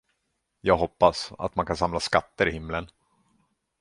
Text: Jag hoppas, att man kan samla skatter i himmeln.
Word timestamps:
Jag 0.61 0.77
hoppas, 0.77 1.31
att 1.37 1.55
man 1.55 1.65
kan 1.65 1.77
samla 1.77 1.99
skatter 1.99 2.47
i 2.47 2.51
himmeln. 2.51 2.87